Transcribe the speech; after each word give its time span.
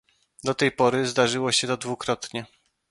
Do 0.43 0.53
tej 0.55 0.71
pory 0.71 1.07
zdarzyło 1.07 1.51
się 1.51 1.67
to 1.67 1.77
dwukrotnie 1.77 2.45